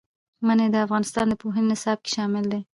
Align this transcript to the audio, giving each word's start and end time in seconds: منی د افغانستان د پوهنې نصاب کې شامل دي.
منی 0.45 0.67
د 0.71 0.75
افغانستان 0.85 1.25
د 1.29 1.33
پوهنې 1.41 1.67
نصاب 1.71 1.97
کې 2.03 2.09
شامل 2.15 2.43
دي. 2.51 2.61